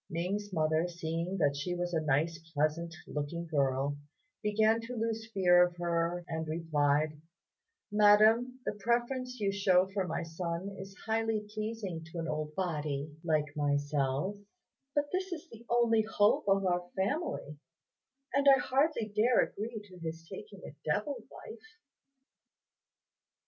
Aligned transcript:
Ning's 0.09 0.51
mother, 0.51 0.87
seeing 0.87 1.37
that 1.37 1.55
she 1.55 1.75
was 1.75 1.93
a 1.93 2.01
nice 2.01 2.39
pleasant 2.55 2.95
looking 3.05 3.45
girl, 3.45 3.99
began 4.41 4.81
to 4.81 4.95
lose 4.95 5.29
fear 5.31 5.63
of 5.63 5.77
her, 5.77 6.25
and 6.27 6.47
replied, 6.47 7.21
"Madam, 7.91 8.59
the 8.65 8.71
preference 8.71 9.39
you 9.39 9.51
shew 9.51 9.87
for 9.93 10.07
my 10.07 10.23
son 10.23 10.75
is 10.79 10.97
highly 11.05 11.45
pleasing 11.53 12.03
to 12.05 12.17
an 12.17 12.27
old 12.27 12.55
body 12.55 13.15
like 13.23 13.55
myself; 13.55 14.37
but 14.95 15.05
this 15.11 15.31
is 15.31 15.47
the 15.51 15.63
only 15.69 16.01
hope 16.01 16.45
of 16.47 16.65
our 16.65 16.89
family, 16.95 17.59
and 18.33 18.47
I 18.49 18.57
hardly 18.59 19.07
dare 19.07 19.41
agree 19.41 19.79
to 19.83 19.99
his 19.99 20.27
taking 20.27 20.63
a 20.65 20.73
devil 20.83 21.17
wife." 21.29 21.61